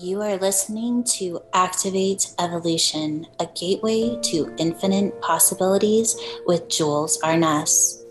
[0.00, 6.16] You are listening to Activate Evolution, a gateway to infinite possibilities
[6.46, 8.02] with Jewels Arness.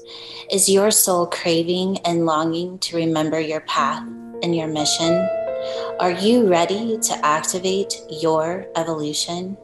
[0.52, 4.04] Is your soul craving and longing to remember your path
[4.44, 5.28] and your mission?
[6.00, 9.58] Are you ready to activate your evolution?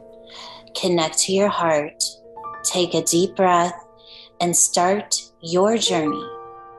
[0.74, 2.02] Connect to your heart,
[2.64, 3.86] take a deep breath,
[4.40, 6.28] and start your journey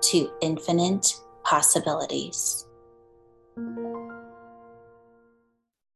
[0.02, 1.14] to infinite
[1.46, 2.66] possibilities.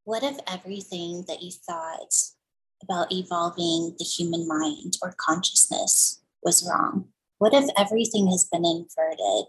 [0.06, 2.14] What if everything that you thought
[2.82, 7.08] about evolving the human mind or consciousness was wrong?
[7.38, 9.46] What if everything has been inverted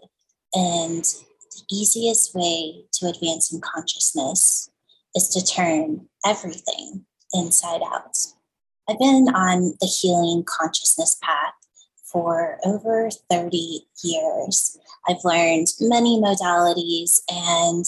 [0.53, 4.69] and the easiest way to advance in consciousness
[5.13, 8.15] is to turn everything inside out?
[8.87, 11.53] I've been on the healing consciousness path
[12.05, 14.77] for over 30 years.
[15.05, 17.83] I've learned many modalities and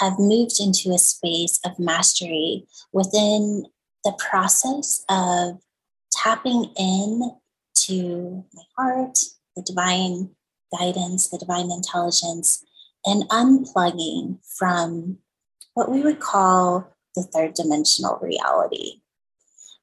[0.00, 3.66] have moved into a space of mastery within
[4.04, 5.60] the process of
[6.10, 7.32] tapping in
[7.74, 9.18] to my heart,
[9.54, 10.30] the divine
[10.76, 12.64] guidance, the divine intelligence,
[13.04, 15.18] and unplugging from
[15.74, 19.00] what we would call the third dimensional reality.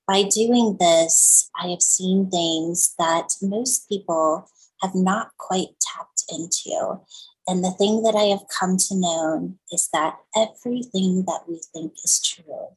[0.07, 4.49] By doing this, I have seen things that most people
[4.81, 7.01] have not quite tapped into.
[7.47, 11.93] And the thing that I have come to know is that everything that we think
[12.03, 12.67] is true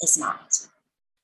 [0.00, 0.68] is not.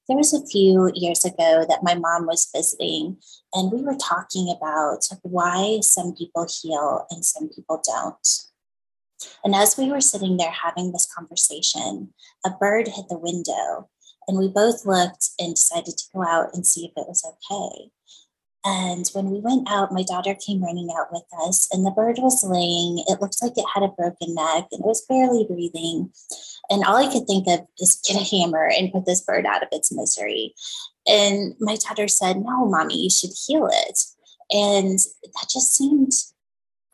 [0.08, 3.18] There was a few years ago that my mom was visiting,
[3.54, 8.28] and we were talking about why some people heal and some people don't.
[9.44, 12.12] And as we were sitting there having this conversation,
[12.44, 13.88] a bird hit the window,
[14.26, 17.90] and we both looked and decided to go out and see if it was okay.
[18.64, 22.18] And when we went out, my daughter came running out with us, and the bird
[22.18, 23.02] was laying.
[23.08, 26.12] It looked like it had a broken neck and it was barely breathing.
[26.70, 29.62] And all I could think of is get a hammer and put this bird out
[29.62, 30.54] of its misery.
[31.08, 33.98] And my daughter said, No, mommy, you should heal it.
[34.52, 36.12] And that just seemed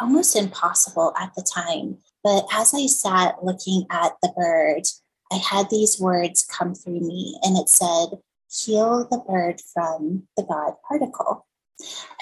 [0.00, 1.98] almost impossible at the time.
[2.24, 4.84] But as I sat looking at the bird,
[5.30, 8.18] I had these words come through me, and it said,
[8.50, 11.46] Heal the bird from the God particle.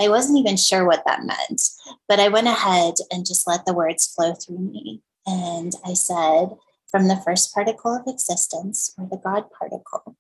[0.01, 1.63] I wasn't even sure what that meant,
[2.09, 5.03] but I went ahead and just let the words flow through me.
[5.27, 6.57] And I said,
[6.91, 10.17] from the first particle of existence, or the God particle,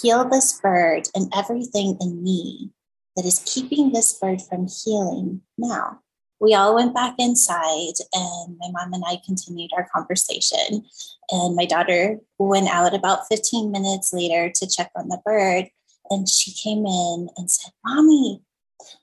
[0.00, 2.70] heal this bird and everything in me
[3.16, 6.00] that is keeping this bird from healing now.
[6.40, 10.86] We all went back inside, and my mom and I continued our conversation.
[11.30, 15.68] And my daughter went out about 15 minutes later to check on the bird.
[16.10, 18.40] And she came in and said, Mommy,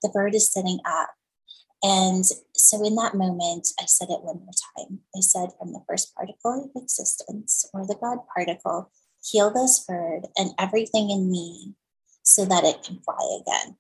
[0.02, 1.10] the bird is sitting up.
[1.84, 2.26] And
[2.56, 5.00] so in that moment, I said it one more time.
[5.16, 8.92] I said, from the first particle of existence or the God particle,
[9.24, 11.74] heal this bird and everything in me
[12.24, 13.76] so that it can fly again.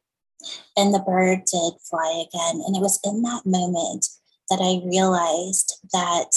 [0.77, 2.61] And the bird did fly again.
[2.65, 4.07] And it was in that moment
[4.49, 6.29] that I realized that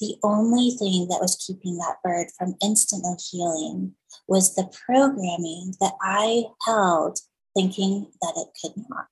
[0.00, 3.94] the only thing that was keeping that bird from instantly healing
[4.28, 7.18] was the programming that I held
[7.54, 9.08] thinking that it could not.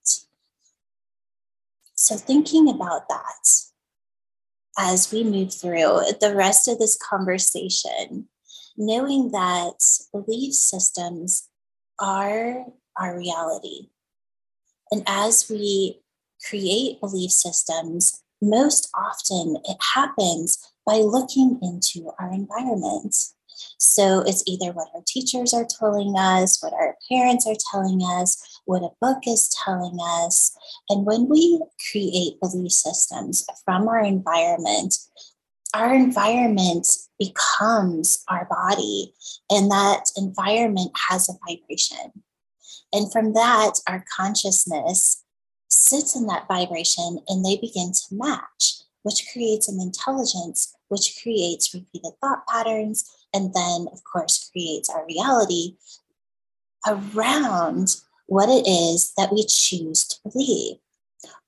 [1.94, 3.48] So, thinking about that
[4.78, 8.28] as we move through the rest of this conversation,
[8.76, 9.74] knowing that
[10.12, 11.48] belief systems
[12.00, 12.64] are
[12.98, 13.90] our reality.
[14.90, 16.00] And as we
[16.48, 23.14] create belief systems, most often it happens by looking into our environment.
[23.78, 28.60] So it's either what our teachers are telling us, what our parents are telling us,
[28.64, 30.56] what a book is telling us.
[30.88, 34.94] And when we create belief systems from our environment,
[35.74, 36.86] our environment
[37.18, 39.14] becomes our body,
[39.50, 42.22] and that environment has a vibration.
[42.92, 45.24] And from that, our consciousness
[45.68, 51.72] sits in that vibration and they begin to match, which creates an intelligence, which creates
[51.72, 55.76] repeated thought patterns, and then, of course, creates our reality
[56.86, 57.96] around
[58.26, 60.76] what it is that we choose to believe.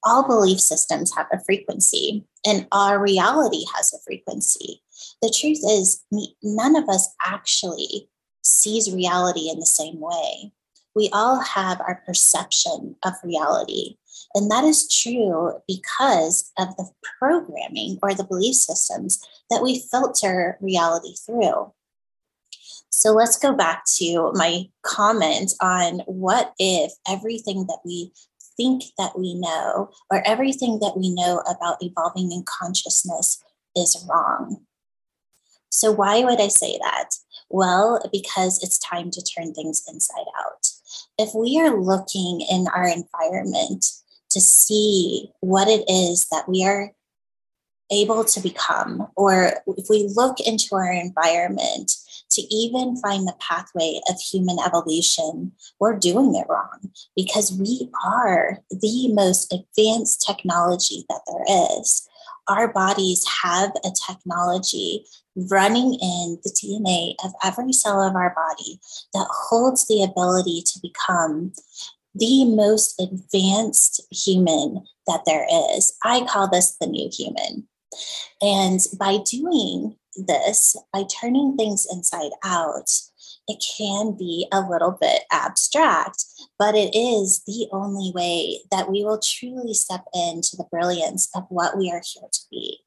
[0.04, 4.82] All belief systems have a frequency, and our reality has a frequency.
[5.22, 6.04] The truth is,
[6.42, 8.08] none of us actually
[8.42, 10.52] sees reality in the same way.
[10.94, 13.96] We all have our perception of reality.
[14.34, 20.58] And that is true because of the programming or the belief systems that we filter
[20.60, 21.72] reality through.
[22.90, 28.12] So let's go back to my comment on what if everything that we
[28.56, 33.42] think that we know or everything that we know about evolving in consciousness
[33.76, 34.62] is wrong.
[35.70, 37.10] So, why would I say that?
[37.50, 40.69] Well, because it's time to turn things inside out.
[41.19, 43.84] If we are looking in our environment
[44.34, 46.92] to see what it is that we are
[47.90, 51.92] able to become, or if we look into our environment
[52.31, 58.58] to even find the pathway of human evolution, we're doing it wrong because we are
[58.70, 62.08] the most advanced technology that there is.
[62.48, 68.81] Our bodies have a technology running in the DNA of every cell of our body
[69.12, 71.52] that holds the ability to become
[72.14, 75.96] the most advanced human that there is.
[76.05, 77.69] I call this the new human.
[78.40, 82.90] And by doing this, by turning things inside out,
[83.46, 86.25] it can be a little bit abstract,
[86.58, 91.44] but it is the only way that we will truly step into the brilliance of
[91.50, 92.78] what we are here to be.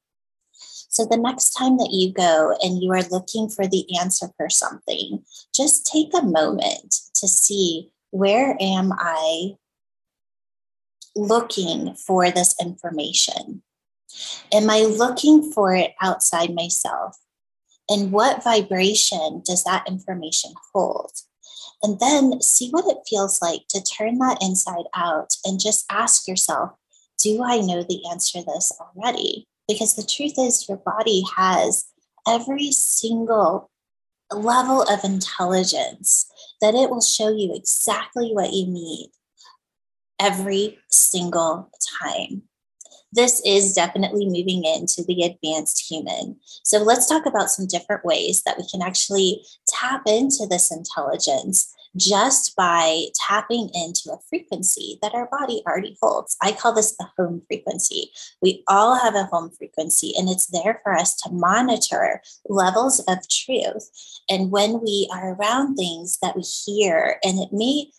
[0.90, 4.48] So, the next time that you go and you are looking for the answer for
[4.48, 5.22] something,
[5.54, 9.56] just take a moment to see where am I
[11.14, 13.62] looking for this information?
[14.52, 17.16] Am I looking for it outside myself?
[17.88, 21.12] And what vibration does that information hold?
[21.82, 26.26] And then see what it feels like to turn that inside out and just ask
[26.26, 26.72] yourself,
[27.18, 29.46] do I know the answer to this already?
[29.66, 31.86] Because the truth is, your body has
[32.26, 33.70] every single
[34.36, 36.30] level of intelligence
[36.60, 39.10] that it will show you exactly what you need
[40.20, 41.70] every single
[42.02, 42.42] time
[43.12, 46.36] this is definitely moving into the advanced human.
[46.62, 49.44] So let's talk about some different ways that we can actually
[49.78, 56.36] tap into this intelligence just by tapping into a frequency that our body already holds.
[56.42, 58.10] I call this the home frequency.
[58.42, 63.28] We all have a home frequency, and it's there for us to monitor levels of
[63.28, 63.90] truth.
[64.28, 67.90] And when we are around things that we hear, and it may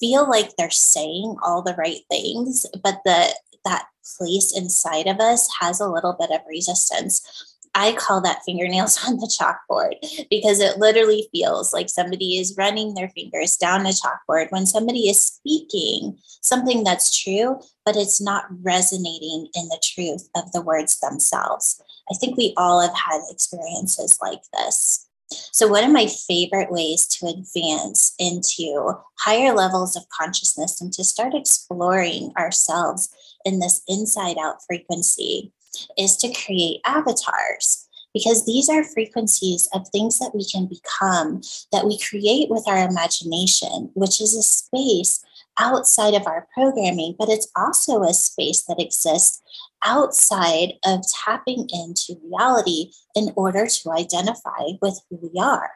[0.00, 3.34] feel like they're saying all the right things, but the
[3.64, 3.86] that
[4.18, 7.53] place inside of us has a little bit of resistance.
[7.74, 9.94] I call that fingernails on the chalkboard
[10.30, 15.08] because it literally feels like somebody is running their fingers down a chalkboard when somebody
[15.08, 21.00] is speaking something that's true, but it's not resonating in the truth of the words
[21.00, 21.80] themselves.
[22.10, 25.08] I think we all have had experiences like this.
[25.30, 31.02] So, one of my favorite ways to advance into higher levels of consciousness and to
[31.02, 33.08] start exploring ourselves
[33.44, 35.52] in this inside out frequency
[35.98, 41.40] is to create avatars because these are frequencies of things that we can become
[41.72, 45.22] that we create with our imagination, which is a space
[45.58, 49.42] outside of our programming, but it's also a space that exists
[49.84, 55.70] outside of tapping into reality in order to identify with who we are.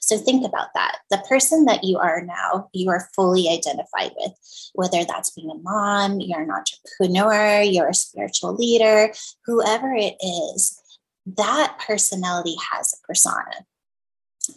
[0.00, 0.98] So think about that.
[1.10, 4.32] The person that you are now, you are fully identified with,
[4.74, 9.12] whether that's being a mom, you're an entrepreneur, you're a spiritual leader,
[9.44, 10.80] whoever it is,
[11.26, 13.66] that personality has a persona.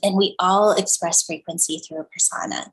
[0.02, 2.72] And we all express frequency through a persona.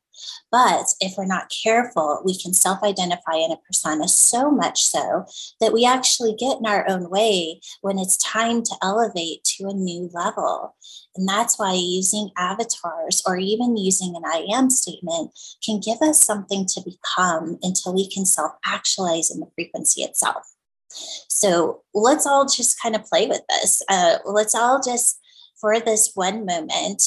[0.51, 5.25] But if we're not careful, we can self identify in a persona so much so
[5.61, 9.75] that we actually get in our own way when it's time to elevate to a
[9.75, 10.75] new level.
[11.17, 15.33] And that's why using avatars or even using an I am statement
[15.65, 20.47] can give us something to become until we can self actualize in the frequency itself.
[21.29, 23.83] So let's all just kind of play with this.
[23.89, 25.20] Uh, let's all just
[25.61, 27.03] for this one moment,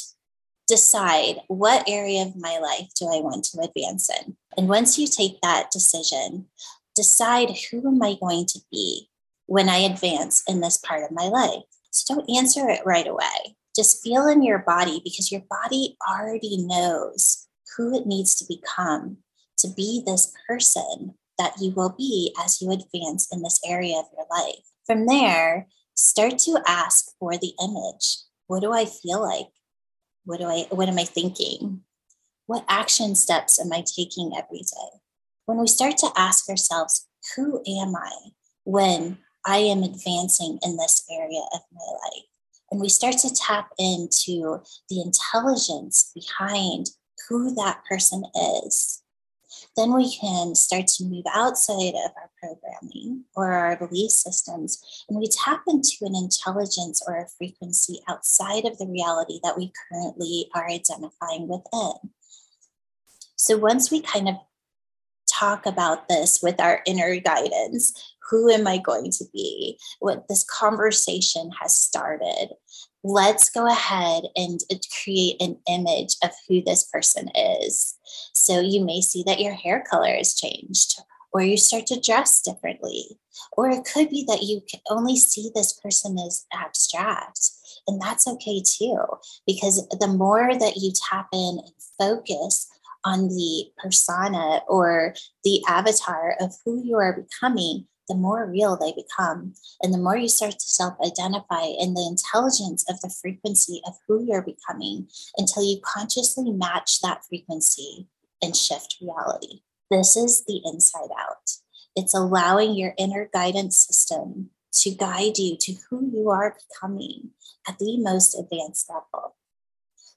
[0.67, 4.37] decide what area of my life do I want to advance in.
[4.57, 6.47] And once you take that decision,
[6.95, 9.09] decide who am I going to be
[9.45, 11.63] when I advance in this part of my life.
[11.91, 13.57] So don't answer it right away.
[13.75, 19.17] Just feel in your body because your body already knows who it needs to become
[19.57, 24.05] to be this person that you will be as you advance in this area of
[24.15, 24.63] your life.
[24.85, 29.47] From there, start to ask for the image what do I feel like?
[30.25, 31.81] What do I what am I thinking?
[32.45, 34.99] What action steps am I taking every day?
[35.45, 38.11] When we start to ask ourselves, who am I
[38.65, 42.25] when I am advancing in this area of my life?
[42.71, 46.87] And we start to tap into the intelligence behind
[47.29, 48.23] who that person
[48.65, 49.02] is,
[49.75, 55.17] then we can start to move outside of our programming or our belief systems and
[55.17, 60.49] we tap into an intelligence or a frequency outside of the reality that we currently
[60.53, 62.11] are identifying within.
[63.35, 64.35] So once we kind of
[65.27, 69.77] talk about this with our inner guidance, who am I going to be?
[69.99, 72.49] What this conversation has started.
[73.03, 77.97] Let's go ahead and uh, create an image of who this person is.
[78.33, 81.01] So you may see that your hair color has changed,
[81.33, 83.19] or you start to dress differently,
[83.53, 87.49] or it could be that you can only see this person as abstract.
[87.87, 88.97] And that's okay too,
[89.45, 92.69] because the more that you tap in and focus
[93.03, 98.93] on the persona or the avatar of who you are becoming, the more real they
[98.93, 99.53] become.
[99.81, 103.93] And the more you start to self identify in the intelligence of the frequency of
[104.07, 105.07] who you're becoming
[105.37, 108.07] until you consciously match that frequency
[108.41, 109.61] and shift reality.
[109.89, 111.51] This is the inside out.
[111.95, 117.29] It's allowing your inner guidance system to guide you to who you are becoming
[117.67, 119.35] at the most advanced level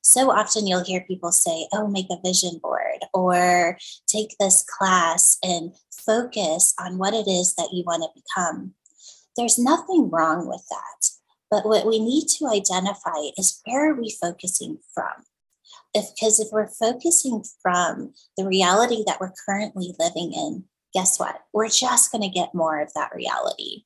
[0.06, 5.36] so often you'll hear people say, oh, make a vision board or take this class
[5.42, 8.72] and focus on what it is that you want to become.
[9.36, 11.08] There's nothing wrong with that.
[11.50, 15.24] But what we need to identify is where are we focusing from?
[15.92, 21.40] If, because if we're focusing from the reality that we're currently living in, guess what?
[21.52, 23.82] We're just going to get more of that reality.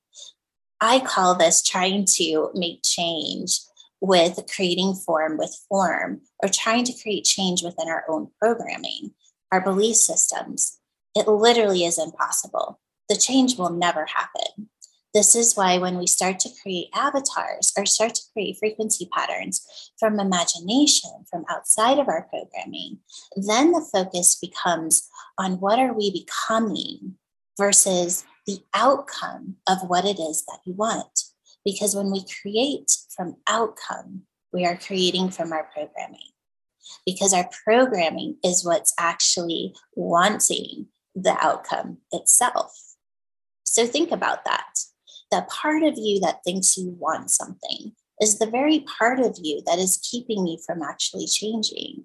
[0.82, 3.60] I call this trying to make change
[4.00, 9.12] with creating form with form or trying to create change within our own programming,
[9.52, 10.78] our belief systems.
[11.14, 12.80] It literally is impossible.
[13.08, 14.68] The change will never happen.
[15.12, 19.66] This is why when we start to create avatars or start to create frequency patterns
[19.98, 23.00] from imagination, from outside of our programming,
[23.34, 27.16] then the focus becomes on what are we becoming
[27.58, 31.29] versus the outcome of what it is that we want.
[31.64, 36.30] Because when we create from outcome, we are creating from our programming.
[37.06, 42.72] Because our programming is what's actually wanting the outcome itself.
[43.64, 44.74] So think about that.
[45.30, 49.62] The part of you that thinks you want something is the very part of you
[49.66, 52.04] that is keeping you from actually changing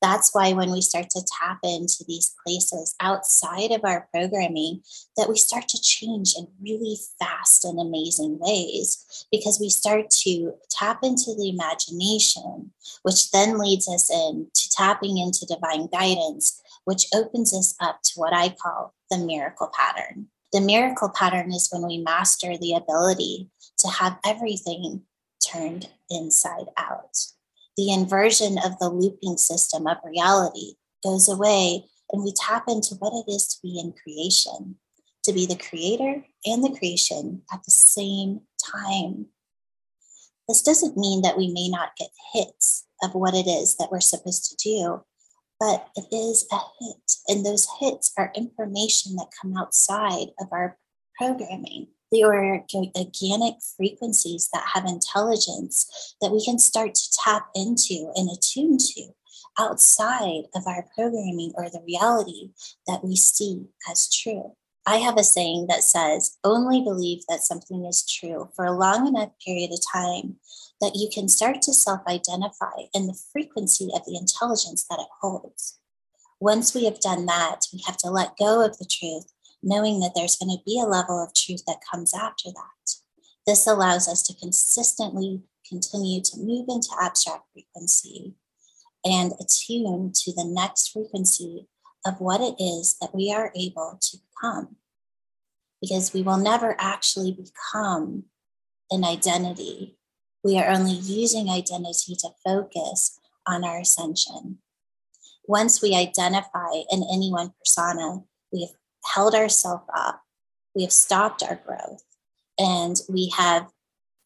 [0.00, 4.82] that's why when we start to tap into these places outside of our programming
[5.16, 10.52] that we start to change in really fast and amazing ways because we start to
[10.70, 12.70] tap into the imagination
[13.02, 18.32] which then leads us into tapping into divine guidance which opens us up to what
[18.32, 20.28] i call the miracle pattern.
[20.52, 25.02] The miracle pattern is when we master the ability to have everything
[25.46, 27.16] turned inside out
[27.78, 30.72] the inversion of the looping system of reality
[31.04, 34.74] goes away and we tap into what it is to be in creation,
[35.22, 38.40] to be the creator and the creation at the same
[38.74, 39.26] time.
[40.48, 44.00] This doesn't mean that we may not get hits of what it is that we're
[44.00, 45.04] supposed to do,
[45.60, 47.12] but it is a hit.
[47.28, 50.76] And those hits are information that come outside of our
[51.16, 58.30] programming the organic frequencies that have intelligence that we can start to tap into and
[58.30, 59.08] attune to
[59.58, 62.50] outside of our programming or the reality
[62.86, 64.54] that we see as true.
[64.86, 69.06] I have a saying that says, only believe that something is true for a long
[69.06, 70.36] enough period of time
[70.80, 75.08] that you can start to self identify in the frequency of the intelligence that it
[75.20, 75.78] holds.
[76.40, 79.26] Once we have done that, we have to let go of the truth
[79.62, 82.94] knowing that there's going to be a level of truth that comes after that.
[83.46, 88.34] This allows us to consistently continue to move into abstract frequency
[89.04, 91.66] and attune to the next frequency
[92.04, 94.76] of what it is that we are able to become.
[95.80, 98.24] Because we will never actually become
[98.90, 99.96] an identity.
[100.42, 104.58] We are only using identity to focus on our ascension.
[105.46, 108.22] Once we identify in any one persona,
[108.52, 108.74] we have
[109.04, 110.22] held ourselves up,
[110.74, 112.02] we have stopped our growth,
[112.58, 113.68] and we have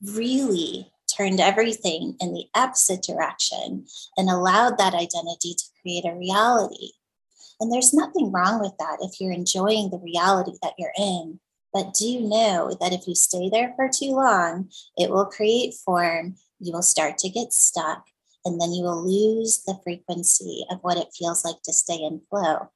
[0.03, 3.87] really turned everything in the opposite direction
[4.17, 6.93] and allowed that identity to create a reality.
[7.61, 11.39] And there's nothing wrong with that if you're enjoying the reality that you're in.
[11.73, 16.37] But do know that if you stay there for too long, it will create form,
[16.59, 18.05] you will start to get stuck,
[18.45, 22.21] and then you will lose the frequency of what it feels like to stay in
[22.29, 22.71] flow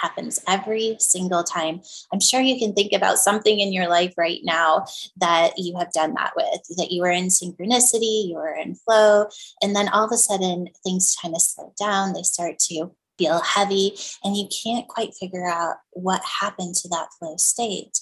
[0.00, 1.80] happens every single time.
[2.12, 5.92] I'm sure you can think about something in your life right now that you have
[5.92, 9.26] done that with, that you were in synchronicity, you were in flow,
[9.62, 13.40] and then all of a sudden things kind of slow down, they start to feel
[13.40, 17.98] heavy, and you can't quite figure out what happened to that flow state.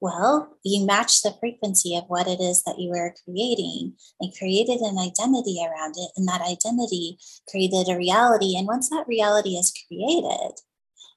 [0.00, 4.80] Well, you match the frequency of what it is that you were creating and created
[4.80, 6.10] an identity around it.
[6.16, 7.18] And that identity
[7.50, 8.56] created a reality.
[8.56, 10.52] And once that reality is created,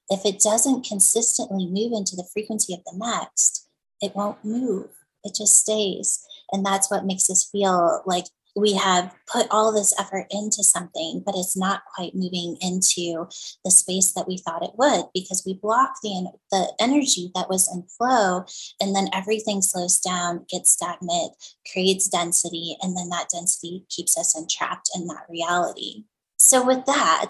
[0.09, 3.67] if it doesn't consistently move into the frequency of the next,
[4.01, 4.89] it won't move.
[5.23, 6.25] It just stays.
[6.51, 11.23] And that's what makes us feel like we have put all this effort into something,
[11.25, 13.27] but it's not quite moving into
[13.65, 17.67] the space that we thought it would because we block the, the energy that was
[17.73, 18.45] in flow.
[18.79, 21.33] And then everything slows down, gets stagnant,
[21.71, 26.03] creates density, and then that density keeps us entrapped in that reality.
[26.37, 27.29] So, with that,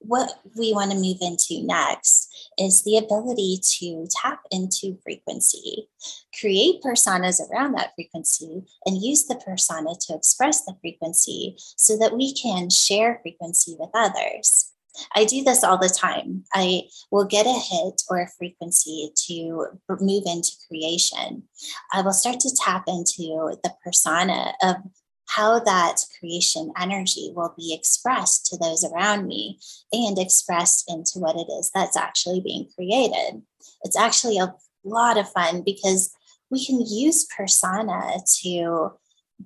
[0.00, 2.28] what we want to move into next
[2.58, 5.88] is the ability to tap into frequency,
[6.38, 12.16] create personas around that frequency, and use the persona to express the frequency so that
[12.16, 14.72] we can share frequency with others.
[15.14, 16.44] I do this all the time.
[16.54, 19.66] I will get a hit or a frequency to
[20.00, 21.44] move into creation.
[21.92, 24.76] I will start to tap into the persona of
[25.28, 29.58] how that creation energy will be expressed to those around me
[29.92, 33.42] and expressed into what it is that's actually being created.
[33.84, 34.54] It's actually a
[34.84, 36.12] lot of fun because
[36.50, 38.92] we can use persona to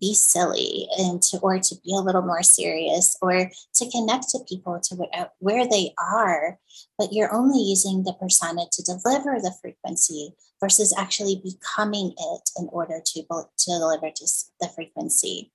[0.00, 4.38] be silly and to or to be a little more serious or to connect to
[4.48, 6.58] people to where, where they are
[6.98, 12.68] but you're only using the persona to deliver the frequency versus actually becoming it in
[12.70, 14.26] order to, to deliver to
[14.60, 15.50] the frequency.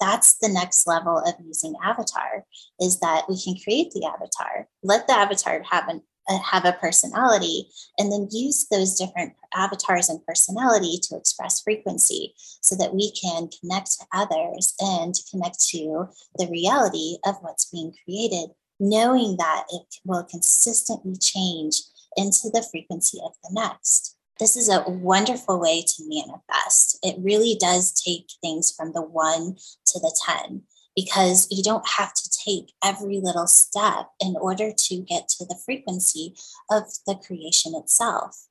[0.00, 2.44] That's the next level of using avatar
[2.80, 6.64] is that we can create the avatar let the avatar have an uh, Uh, have
[6.64, 7.68] a personality
[7.98, 13.48] and then use those different avatars and personality to express frequency so that we can
[13.60, 19.96] connect to others and connect to the reality of what's being created knowing that it
[20.04, 21.76] will consistently change
[22.16, 24.16] into the frequency of the next.
[24.38, 26.98] This is a wonderful way to manifest.
[27.02, 29.56] It really does take things from the 1
[29.86, 30.14] to the
[30.46, 30.62] 10
[30.94, 35.58] because you don't have to take every little step in order to get to the
[35.64, 36.34] frequency
[36.70, 38.46] of the creation itself.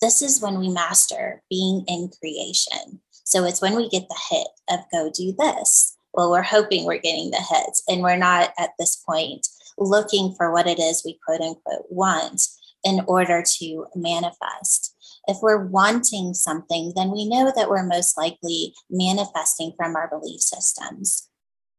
[0.00, 3.00] This is when we master being in creation.
[3.24, 5.96] So it's when we get the hit of go do this.
[6.12, 9.46] Well, we're hoping we're getting the hits, and we're not at this point
[9.78, 12.42] looking for what it is we quote unquote want
[12.84, 14.94] in order to manifest.
[15.28, 20.40] If we're wanting something, then we know that we're most likely manifesting from our belief
[20.40, 21.28] systems.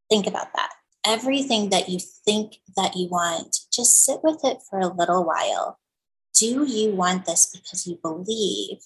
[0.09, 0.71] Think about that.
[1.07, 5.79] Everything that you think that you want, just sit with it for a little while.
[6.33, 8.79] Do you want this because you believe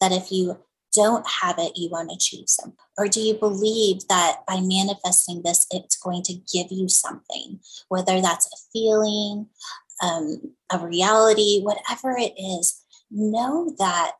[0.00, 0.58] that if you
[0.92, 2.72] don't have it, you to choose them?
[2.96, 8.20] Or do you believe that by manifesting this, it's going to give you something, whether
[8.20, 9.46] that's a feeling,
[10.02, 12.82] um, a reality, whatever it is?
[13.10, 14.18] Know that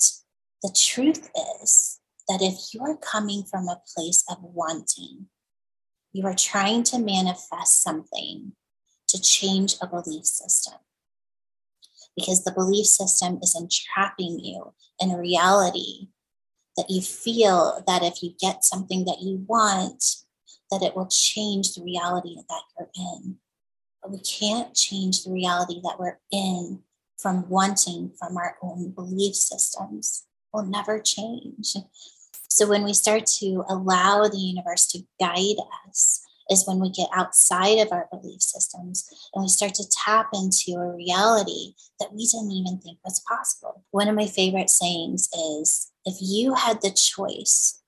[0.63, 5.27] the truth is that if you're coming from a place of wanting,
[6.19, 8.51] you are trying to manifest something
[9.07, 10.75] to change a belief system.
[12.17, 16.09] Because the belief system is entrapping you in a reality
[16.77, 20.03] that you feel that if you get something that you want
[20.73, 23.37] that it will change the reality that you're in.
[24.03, 26.81] But we can't change the reality that we're in
[27.17, 30.25] from wanting from our own belief systems.
[30.53, 31.77] Will never change
[32.59, 37.09] so when we start to allow the universe to guide us, is when we get
[37.15, 42.27] outside of our belief systems and we start to tap into a reality that we
[42.27, 43.85] didn't even think was possible.
[43.93, 47.81] One of my favorite sayings is if you had the choice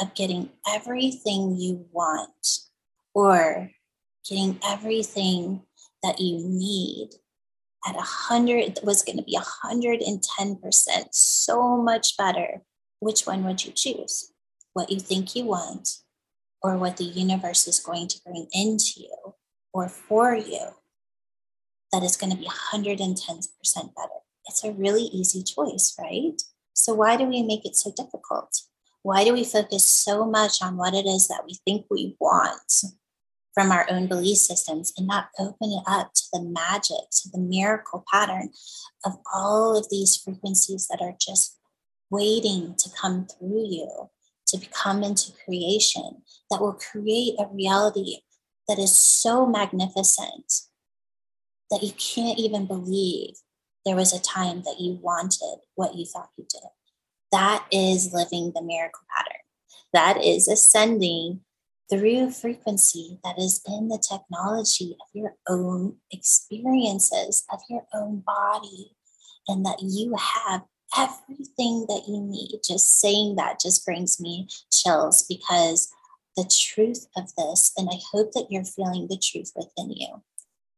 [0.00, 2.60] of getting everything you want
[3.12, 3.72] or
[4.26, 5.64] getting everything
[6.02, 7.10] that you need
[7.86, 12.62] at a hundred was going to be a hundred and ten percent so much better
[13.04, 14.32] which one would you choose?
[14.72, 15.98] What you think you want,
[16.62, 19.34] or what the universe is going to bring into you
[19.72, 20.68] or for you
[21.92, 23.14] that is going to be 110%
[23.94, 24.20] better?
[24.46, 26.40] It's a really easy choice, right?
[26.72, 28.62] So, why do we make it so difficult?
[29.02, 32.84] Why do we focus so much on what it is that we think we want
[33.52, 37.38] from our own belief systems and not open it up to the magic, to the
[37.38, 38.50] miracle pattern
[39.04, 41.58] of all of these frequencies that are just
[42.10, 44.10] waiting to come through you
[44.46, 48.18] to come into creation that will create a reality
[48.68, 50.52] that is so magnificent
[51.70, 53.34] that you can't even believe
[53.84, 56.68] there was a time that you wanted what you thought you did.
[57.32, 59.40] That is living the miracle pattern.
[59.92, 61.40] That is ascending
[61.90, 68.96] through frequency that is in the technology of your own experiences, of your own body,
[69.48, 70.62] and that you have
[70.96, 72.60] everything that you need.
[72.66, 75.92] Just saying that just brings me chills because
[76.36, 80.22] the truth of this, and I hope that you're feeling the truth within you.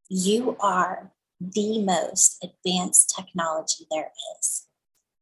[0.08, 4.66] You are the most advanced technology there is.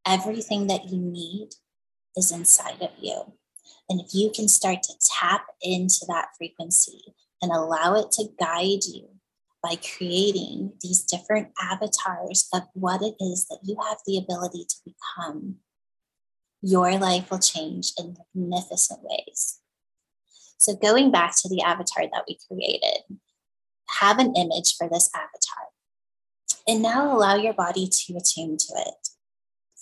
[0.05, 1.49] Everything that you need
[2.15, 3.33] is inside of you.
[3.89, 8.85] And if you can start to tap into that frequency and allow it to guide
[8.85, 9.14] you
[9.65, 14.75] by creating these different avatars of what it is that you have the ability to
[14.85, 15.55] become,
[16.61, 19.59] your life will change in magnificent ways.
[20.57, 23.17] So, going back to the avatar that we created,
[24.01, 25.65] have an image for this avatar.
[26.67, 29.09] And now allow your body to attune to it.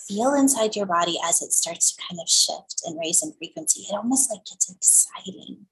[0.07, 3.81] Feel inside your body as it starts to kind of shift and raise in frequency.
[3.81, 5.65] It almost like gets exciting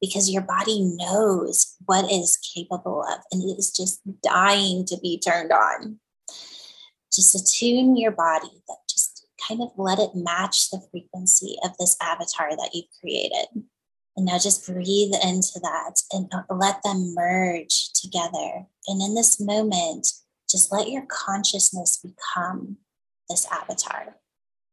[0.00, 5.18] because your body knows what is capable of and it is just dying to be
[5.18, 5.98] turned on.
[7.12, 11.96] Just attune your body that just kind of let it match the frequency of this
[12.00, 13.46] avatar that you've created.
[14.16, 18.66] And now just breathe into that and let them merge together.
[18.86, 20.06] And in this moment,
[20.50, 22.78] just let your consciousness become
[23.28, 24.16] this avatar.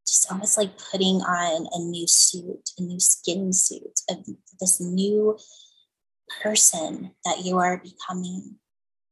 [0.07, 4.25] Just almost like putting on a new suit, a new skin suit of
[4.59, 5.37] this new
[6.41, 8.55] person that you are becoming.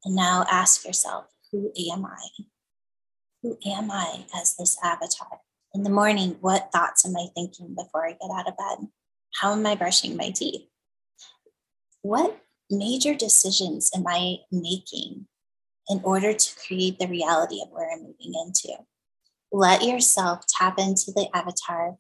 [0.05, 2.43] And now ask yourself, who am I?
[3.43, 5.39] Who am I as this avatar?
[5.73, 8.88] In the morning, what thoughts am I thinking before I get out of bed?
[9.36, 10.62] How am I brushing my teeth?
[12.01, 15.27] What major decisions am I making
[15.89, 18.77] in order to create the reality of where I'm moving into?
[19.56, 21.96] Let yourself tap into the avatar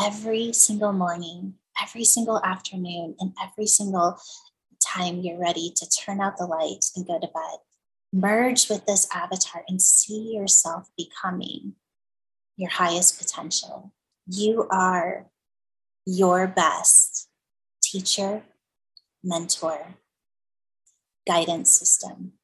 [0.00, 4.20] every single morning, every single afternoon, and every single
[4.80, 7.58] time you're ready to turn out the light and go to bed.
[8.12, 11.74] Merge with this avatar and see yourself becoming
[12.56, 13.92] your highest potential.
[14.28, 15.26] You are
[16.06, 17.28] your best
[17.82, 18.44] teacher,
[19.24, 19.96] mentor,
[21.26, 22.34] guidance system.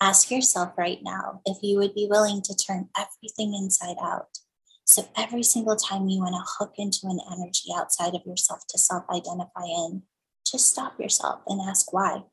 [0.00, 4.38] Ask yourself right now if you would be willing to turn everything inside out.
[4.84, 8.78] So every single time you want to hook into an energy outside of yourself to
[8.78, 10.02] self identify in,
[10.46, 12.24] just stop yourself and ask why.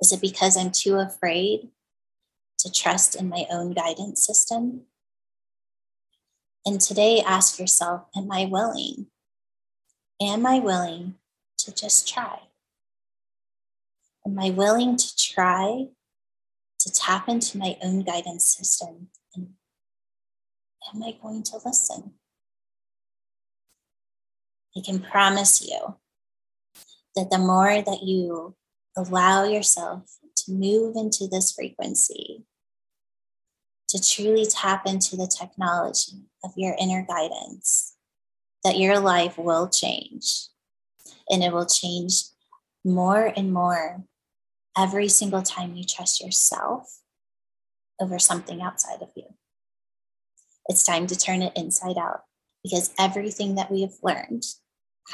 [0.00, 1.68] Is it because I'm too afraid
[2.60, 4.82] to trust in my own guidance system?
[6.64, 9.06] And today, ask yourself Am I willing?
[10.22, 11.16] Am I willing
[11.58, 12.47] to just try?
[14.28, 15.86] Am I willing to try
[16.80, 19.08] to tap into my own guidance system?
[19.34, 19.54] And
[20.92, 22.12] am I going to listen?
[24.76, 25.96] I can promise you
[27.16, 28.54] that the more that you
[28.98, 32.44] allow yourself to move into this frequency,
[33.88, 37.96] to truly tap into the technology of your inner guidance,
[38.62, 40.48] that your life will change.
[41.30, 42.24] And it will change
[42.84, 44.04] more and more
[44.78, 47.00] every single time you trust yourself
[48.00, 49.24] over something outside of you.
[50.66, 52.20] It's time to turn it inside out
[52.62, 54.44] because everything that we have learned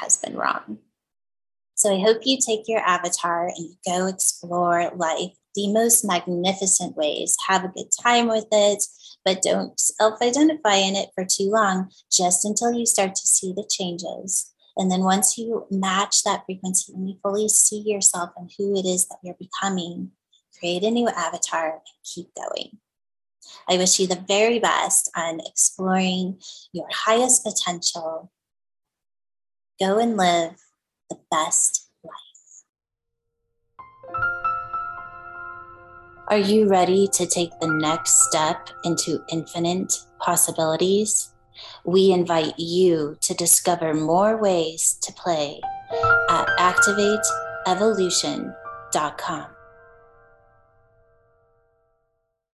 [0.01, 0.79] has been wrong.
[1.75, 7.35] So I hope you take your avatar and go explore life the most magnificent ways.
[7.47, 8.83] Have a good time with it,
[9.23, 13.53] but don't self identify in it for too long, just until you start to see
[13.53, 14.53] the changes.
[14.77, 18.85] And then once you match that frequency and you fully see yourself and who it
[18.85, 20.11] is that you're becoming,
[20.59, 22.79] create a new avatar and keep going.
[23.69, 26.39] I wish you the very best on exploring
[26.73, 28.31] your highest potential.
[29.79, 30.55] Go and live
[31.09, 32.13] the best life.
[36.27, 41.34] Are you ready to take the next step into infinite possibilities?
[41.83, 45.61] We invite you to discover more ways to play
[46.29, 49.54] at activateevolution.com.